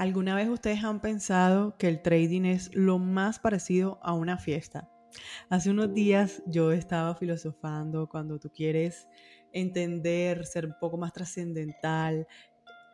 [0.00, 4.88] ¿Alguna vez ustedes han pensado que el trading es lo más parecido a una fiesta?
[5.50, 9.08] Hace unos días yo estaba filosofando cuando tú quieres
[9.52, 12.26] entender, ser un poco más trascendental,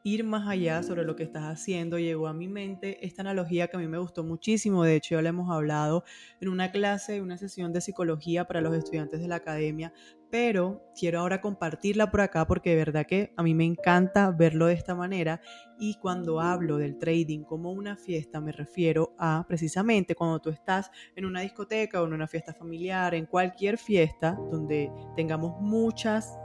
[0.03, 3.77] ir más allá sobre lo que estás haciendo, llegó a mi mente esta analogía que
[3.77, 4.83] a mí me gustó muchísimo.
[4.83, 6.03] De hecho, ya le hemos hablado
[6.41, 9.93] en una clase, una sesión de psicología para los estudiantes de la academia,
[10.31, 14.67] pero quiero ahora compartirla por acá porque de verdad que a mí me encanta verlo
[14.67, 15.41] de esta manera
[15.79, 20.91] y cuando hablo del trading como una fiesta me refiero a precisamente cuando tú estás
[21.14, 26.38] en una discoteca o en una fiesta familiar, en cualquier fiesta donde tengamos muchas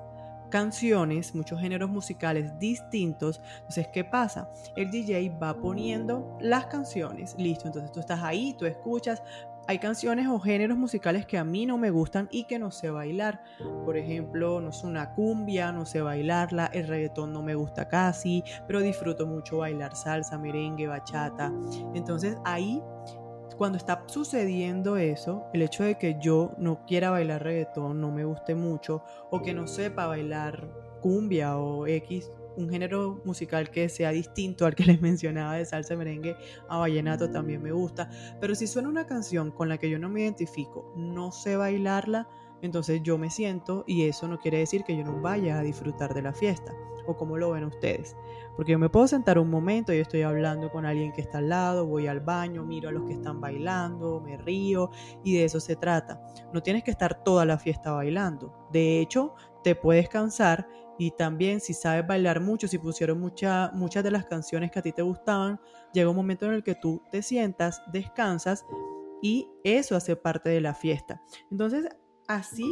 [0.52, 3.42] canciones, muchos géneros musicales distintos.
[3.56, 4.52] Entonces, ¿qué pasa?
[4.76, 9.24] El DJ va poniendo las canciones, listo, entonces tú estás ahí, tú escuchas.
[9.68, 12.90] Hay canciones o géneros musicales que a mí no me gustan y que no sé
[12.90, 13.42] bailar.
[13.86, 18.44] Por ejemplo, no es una cumbia, no sé bailarla, el reggaetón no me gusta casi,
[18.68, 21.54] pero disfruto mucho bailar salsa, merengue, bachata.
[21.94, 22.82] Entonces ahí
[23.58, 28.26] cuando está sucediendo eso, el hecho de que yo no quiera bailar reggaetón, no me
[28.26, 30.68] guste mucho, o que no sepa bailar
[31.02, 35.96] cumbia o X, un género musical que sea distinto al que les mencionaba de salsa
[35.96, 36.36] merengue,
[36.70, 40.10] a vallenato también me gusta, pero si suena una canción con la que yo no
[40.10, 42.28] me identifico, no sé bailarla,
[42.62, 46.14] entonces yo me siento y eso no quiere decir que yo no vaya a disfrutar
[46.14, 46.74] de la fiesta
[47.08, 48.16] o como lo ven ustedes.
[48.56, 51.50] Porque yo me puedo sentar un momento y estoy hablando con alguien que está al
[51.50, 54.92] lado, voy al baño, miro a los que están bailando, me río
[55.24, 56.22] y de eso se trata.
[56.54, 58.54] No tienes que estar toda la fiesta bailando.
[58.72, 60.68] De hecho, te puedes cansar
[61.02, 64.82] y también si sabes bailar mucho, si pusieron mucha, muchas de las canciones que a
[64.84, 65.60] ti te gustaban,
[65.96, 68.64] llega un momento en el que tú te sientas, descansas
[69.20, 71.20] y eso hace parte de la fiesta.
[71.50, 71.88] Entonces,
[72.28, 72.72] así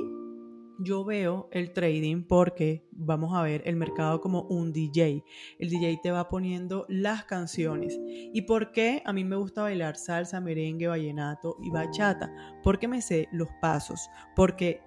[0.77, 5.23] yo veo el trading porque vamos a ver el mercado como un DJ.
[5.57, 7.99] El DJ te va poniendo las canciones.
[8.31, 12.31] ¿Y por qué a mí me gusta bailar salsa, merengue, vallenato y bachata?
[12.61, 14.07] Porque me sé los pasos.
[14.35, 14.83] Porque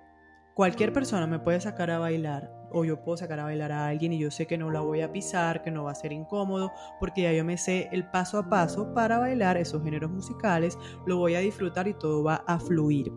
[0.54, 4.12] cualquier persona me puede sacar a bailar o yo puedo sacar a bailar a alguien
[4.12, 6.72] y yo sé que no la voy a pisar, que no va a ser incómodo,
[6.98, 11.18] porque ya yo me sé el paso a paso para bailar esos géneros musicales, lo
[11.18, 13.12] voy a disfrutar y todo va a fluir.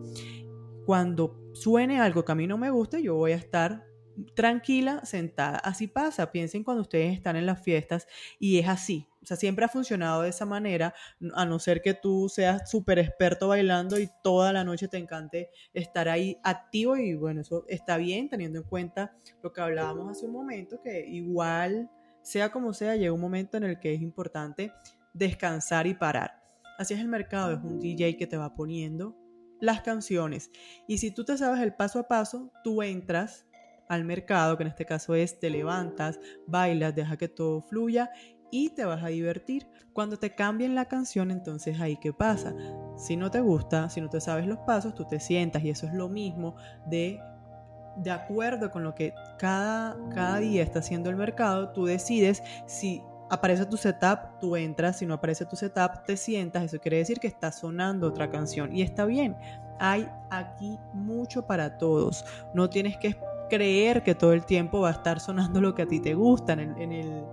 [0.84, 3.85] Cuando suene algo que a mí no me guste, yo voy a estar
[4.34, 5.58] tranquila, sentada.
[5.58, 8.06] Así pasa, piensen cuando ustedes están en las fiestas
[8.38, 9.08] y es así.
[9.22, 10.94] O sea, siempre ha funcionado de esa manera,
[11.34, 15.50] a no ser que tú seas súper experto bailando y toda la noche te encante
[15.74, 20.26] estar ahí activo y bueno, eso está bien teniendo en cuenta lo que hablábamos hace
[20.26, 21.90] un momento, que igual,
[22.22, 24.72] sea como sea, llega un momento en el que es importante
[25.12, 26.42] descansar y parar.
[26.78, 29.16] Así es el mercado, es un DJ que te va poniendo
[29.60, 30.50] las canciones.
[30.86, 33.45] Y si tú te sabes el paso a paso, tú entras
[33.88, 38.10] al mercado, que en este caso es te levantas, bailas, deja que todo fluya
[38.50, 39.66] y te vas a divertir.
[39.92, 42.54] Cuando te cambien la canción, entonces ahí qué pasa.
[42.96, 45.86] Si no te gusta, si no te sabes los pasos, tú te sientas y eso
[45.86, 47.20] es lo mismo de
[47.96, 53.02] de acuerdo con lo que cada, cada día está haciendo el mercado, tú decides si
[53.30, 57.18] aparece tu setup, tú entras, si no aparece tu setup, te sientas, eso quiere decir
[57.18, 59.36] que está sonando otra canción y está bien.
[59.78, 62.24] Hay aquí mucho para todos.
[62.54, 63.16] No tienes que
[63.48, 66.52] creer que todo el tiempo va a estar sonando lo que a ti te gusta
[66.54, 67.24] en el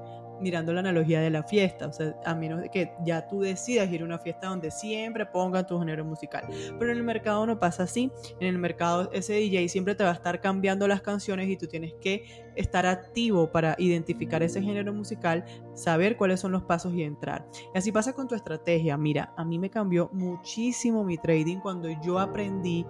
[0.43, 4.01] mirando la analogía de la fiesta, o sea, a menos que ya tú decidas ir
[4.01, 6.43] a una fiesta donde siempre pongan tu género musical.
[6.77, 8.11] Pero en el mercado no pasa así.
[8.39, 11.67] En el mercado ese DJ siempre te va a estar cambiando las canciones y tú
[11.67, 12.25] tienes que
[12.55, 17.47] estar activo para identificar ese género musical, saber cuáles son los pasos y entrar.
[17.73, 18.97] Y así pasa con tu estrategia.
[18.97, 22.85] Mira, a mí me cambió muchísimo mi trading cuando yo aprendí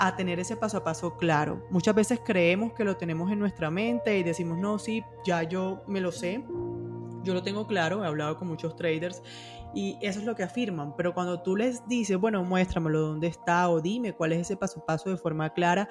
[0.00, 1.66] a tener ese paso a paso claro.
[1.70, 5.82] Muchas veces creemos que lo tenemos en nuestra mente y decimos, no, sí, ya yo
[5.86, 6.44] me lo sé,
[7.22, 9.22] yo lo tengo claro, he hablado con muchos traders
[9.74, 13.68] y eso es lo que afirman, pero cuando tú les dices, bueno, muéstramelo dónde está
[13.68, 15.88] o dime cuál es ese paso a paso de forma clara,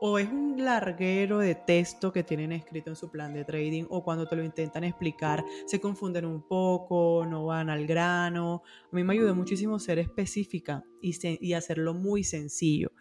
[0.00, 4.02] o es un larguero de texto que tienen escrito en su plan de trading o
[4.02, 8.62] cuando te lo intentan explicar se confunden un poco, no van al grano.
[8.90, 12.92] A mí me ayudó muchísimo ser específica y, hacerlo muy sencillo.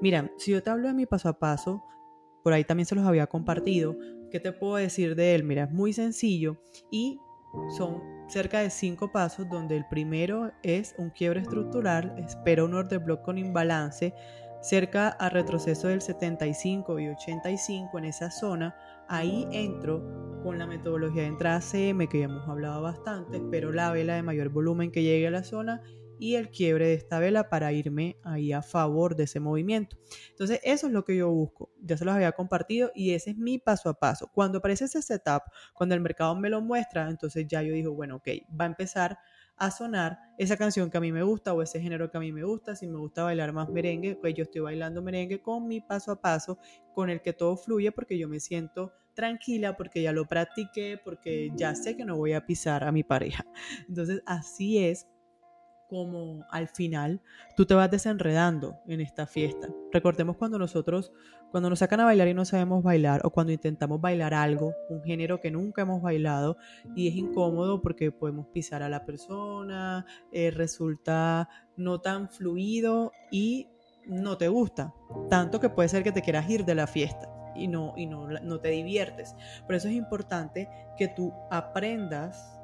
[0.00, 1.84] Mira, si yo te hablo de mi paso a paso,
[2.42, 3.96] por ahí también se los había compartido,
[4.30, 5.44] ¿qué te puedo decir de él?
[5.44, 6.56] Mira, es muy sencillo
[6.90, 7.18] y
[7.76, 12.98] son cerca de cinco pasos donde el primero es un quiebre estructural, espera un order
[12.98, 14.14] block con imbalance,
[14.60, 18.76] cerca a retroceso del 75 y 85 en esa zona,
[19.08, 20.02] ahí entro
[20.42, 24.22] con la metodología de entrada CM que ya hemos hablado bastante, pero la vela de
[24.22, 25.82] mayor volumen que llegue a la zona
[26.18, 29.96] y el quiebre de esta vela para irme ahí a favor de ese movimiento.
[30.30, 31.70] Entonces, eso es lo que yo busco.
[31.80, 34.30] Ya se los había compartido y ese es mi paso a paso.
[34.32, 35.42] Cuando aparece ese setup,
[35.74, 38.28] cuando el mercado me lo muestra, entonces ya yo digo, bueno, ok,
[38.58, 39.18] va a empezar
[39.56, 42.32] a sonar esa canción que a mí me gusta o ese género que a mí
[42.32, 42.76] me gusta.
[42.76, 46.20] Si me gusta bailar más merengue, pues yo estoy bailando merengue con mi paso a
[46.20, 46.58] paso,
[46.94, 51.50] con el que todo fluye porque yo me siento tranquila, porque ya lo practiqué, porque
[51.56, 53.44] ya sé que no voy a pisar a mi pareja.
[53.88, 55.08] Entonces así es
[55.88, 57.20] como al final
[57.56, 59.68] tú te vas desenredando en esta fiesta.
[59.92, 61.12] Recordemos cuando nosotros,
[61.50, 65.02] cuando nos sacan a bailar y no sabemos bailar, o cuando intentamos bailar algo, un
[65.02, 66.56] género que nunca hemos bailado,
[66.94, 73.68] y es incómodo porque podemos pisar a la persona, eh, resulta no tan fluido y
[74.06, 74.94] no te gusta,
[75.30, 78.28] tanto que puede ser que te quieras ir de la fiesta y no, y no,
[78.28, 79.34] no te diviertes.
[79.66, 82.55] Por eso es importante que tú aprendas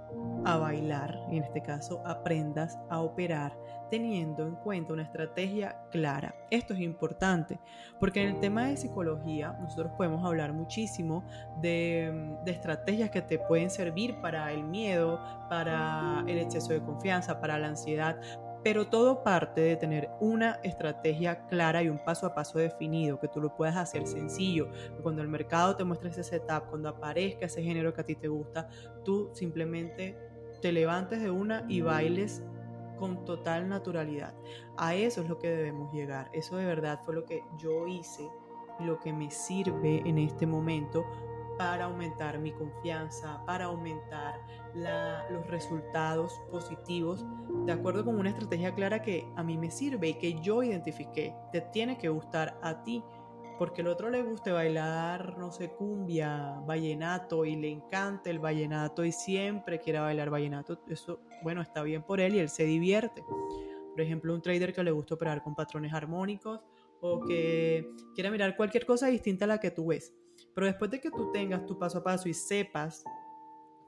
[0.45, 3.57] a bailar, y en este caso aprendas a operar
[3.91, 6.35] teniendo en cuenta una estrategia clara.
[6.51, 7.61] Esto es importante
[8.01, 11.23] porque en el tema de psicología nosotros podemos hablar muchísimo
[11.61, 15.21] de, de, estrategias que te pueden servir para el miedo,
[15.51, 18.17] para el exceso de confianza, para la ansiedad,
[18.63, 23.29] pero todo parte de tener una estrategia clara y un paso a paso definido, que
[23.29, 24.69] tú lo puedas hacer sencillo.
[25.03, 28.29] Cuando el mercado te muestre ese setup, cuando aparezca ese género que a ti te
[28.29, 28.69] gusta,
[29.05, 30.17] tú simplemente
[30.61, 32.43] te levantes de una y bailes
[32.99, 34.33] con total naturalidad.
[34.77, 36.31] A eso es lo que debemos llegar.
[36.33, 38.29] Eso de verdad fue lo que yo hice
[38.79, 41.05] y lo que me sirve en este momento
[41.57, 44.41] para aumentar mi confianza, para aumentar
[44.75, 47.25] los resultados positivos,
[47.67, 51.35] de acuerdo con una estrategia clara que a mí me sirve y que yo identifiqué.
[51.53, 53.03] Te tiene que gustar a ti,
[53.59, 59.05] porque el otro le guste bailar, no sé, cumbia, vallenato y le encanta el vallenato
[59.05, 60.81] y siempre quiere bailar vallenato.
[60.89, 63.23] Eso, bueno, está bien por él y él se divierte.
[63.23, 66.65] Por ejemplo, un trader que le gusta operar con patrones armónicos
[67.03, 70.15] o que quiera mirar cualquier cosa distinta a la que tú ves
[70.55, 73.05] pero después de que tú tengas tu paso a paso y sepas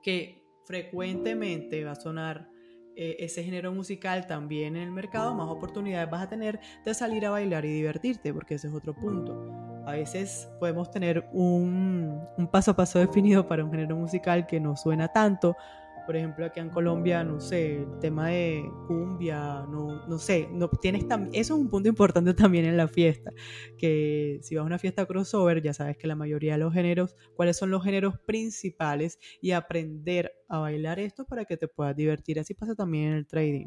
[0.02, 2.48] que frecuentemente va a sonar
[2.96, 7.26] eh, ese género musical también en el mercado, más oportunidades vas a tener de salir
[7.26, 9.50] a bailar y divertirte, porque ese es otro punto.
[9.84, 14.60] A veces podemos tener un, un paso a paso definido para un género musical que
[14.60, 15.56] no suena tanto,
[16.06, 20.68] por ejemplo, aquí en Colombia, no sé, el tema de cumbia, no, no sé, no,
[20.68, 23.30] tienes eso es un punto importante también en la fiesta,
[23.78, 27.16] que si vas a una fiesta crossover, ya sabes que la mayoría de los géneros,
[27.36, 32.38] cuáles son los géneros principales y aprender a bailar esto para que te puedas divertir.
[32.38, 33.66] Así pasa también en el trading.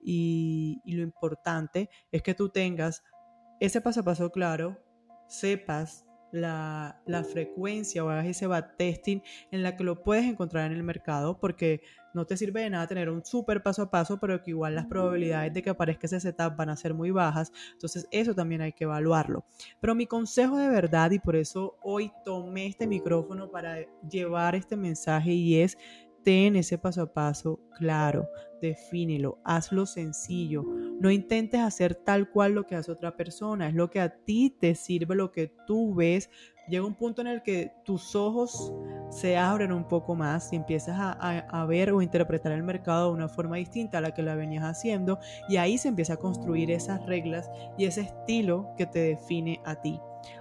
[0.00, 3.02] Y, y lo importante es que tú tengas
[3.60, 4.78] ese paso a paso claro,
[5.28, 7.00] sepas la,
[7.32, 11.80] frecuencia o hagas ese backtesting en la que lo puedes encontrar en el mercado porque
[12.14, 14.86] no te sirve de nada tener un súper paso a paso, pero que igual las
[14.86, 17.52] probabilidades de que aparezca ese setup van a ser muy bajas.
[17.72, 19.44] Entonces eso también hay que evaluarlo.
[19.80, 23.78] Pero mi consejo de verdad, y por eso hoy tomé este micrófono para
[24.08, 25.76] llevar este mensaje y es
[26.22, 28.28] ten ese paso a paso claro,
[28.60, 30.64] defínelo, hazlo sencillo.
[31.00, 34.56] No intentes hacer tal cual lo que hace otra persona, es lo que a ti
[34.60, 36.30] te sirve, lo que tú ves.
[36.68, 38.72] Llega un punto en el que tus ojos
[39.10, 43.28] se abren un poco más y empiezas a, ver o interpretar el mercado de una
[43.28, 45.18] forma distinta a la que la venías haciendo
[45.48, 49.80] y ahí se empieza a construir esas reglas y ese estilo que te define a
[49.80, 49.98] ti.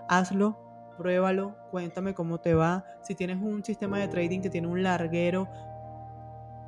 [0.09, 2.85] Hazlo pruébalo, cuéntame cómo te va.
[3.01, 5.47] Si tienes un sistema de trading que tiene un larguero,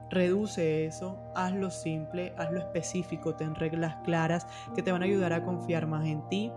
[0.09, 5.43] reduce eso, hazlo simple, hazlo específico, ten reglas claras que te van a ayudar a
[5.43, 6.51] confiar más en ti,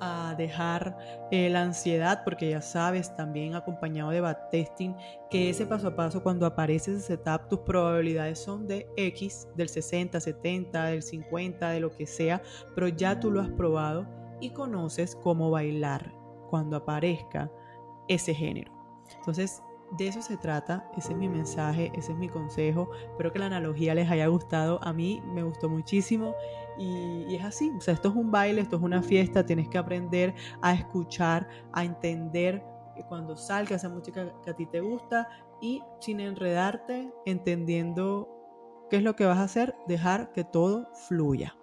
[0.00, 0.96] a dejar
[1.30, 4.96] eh, la ansiedad, porque ya sabes, también acompañado de backtesting,
[5.30, 9.68] que ese paso a paso, cuando aparece ese setup, tus probabilidades son de X, del
[9.68, 12.42] 60, 70, del 50, de lo que sea,
[12.74, 14.06] pero ya tú lo has probado
[14.40, 16.12] y conoces cómo bailar
[16.48, 17.50] cuando aparezca
[18.08, 18.72] ese género.
[19.16, 22.90] Entonces, de eso se trata, ese es mi mensaje, ese es mi consejo.
[23.10, 24.78] Espero que la analogía les haya gustado.
[24.82, 26.34] A mí me gustó muchísimo
[26.78, 27.70] y, es así.
[27.76, 29.46] O sea, esto es un baile, esto es una fiesta.
[29.46, 32.62] Tienes que aprender a escuchar, a entender
[33.08, 35.28] cuando salga esa música que a ti te gusta
[35.60, 38.28] y sin enredarte, entendiendo
[38.90, 41.56] qué es lo que vas a hacer, dejar que todo fluya.